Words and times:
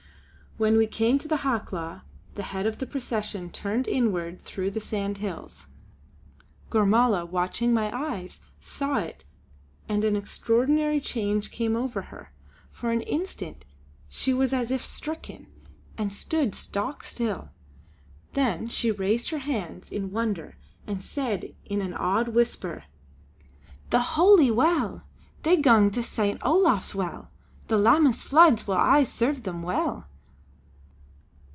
When 0.57 0.75
we 0.77 0.85
came 0.85 1.17
to 1.19 1.27
the 1.29 1.37
Hawklaw, 1.37 2.01
the 2.35 2.43
head 2.43 2.67
of 2.67 2.77
the 2.77 2.85
procession 2.85 3.49
turned 3.51 3.87
inward 3.87 4.41
through 4.43 4.69
the 4.71 4.79
sandhills. 4.81 5.67
Gormala, 6.69 7.25
watching 7.25 7.73
my 7.73 7.89
eyes, 7.97 8.41
saw 8.59 8.97
it 8.97 9.23
and 9.89 10.03
an 10.03 10.15
extraordinary 10.17 10.99
change 10.99 11.51
came 11.51 11.75
over 11.77 12.01
her. 12.03 12.31
For 12.69 12.91
an 12.91 13.01
instant 13.03 13.63
she 14.09 14.33
was 14.35 14.53
as 14.53 14.69
if 14.71 14.85
stricken, 14.85 15.47
and 15.97 16.11
stood 16.13 16.53
stock 16.53 17.01
still. 17.05 17.49
Then 18.33 18.67
she 18.67 18.91
raised 18.91 19.29
her 19.29 19.39
hands 19.39 19.89
in 19.89 20.11
wonder, 20.11 20.57
and 20.85 21.01
said 21.01 21.55
in 21.65 21.81
an 21.81 21.93
awed 21.95 22.27
whisper: 22.27 22.83
"The 23.89 24.01
Holy 24.01 24.51
Well! 24.51 25.05
They 25.43 25.55
gang 25.57 25.89
to 25.91 26.03
St. 26.03 26.39
Olaf's 26.43 26.93
well! 26.93 27.31
The 27.69 27.77
Lammas 27.77 28.21
floods 28.21 28.67
will 28.67 28.75
aye 28.75 29.05
serve 29.05 29.41
them 29.43 29.63
weel." 29.63 30.05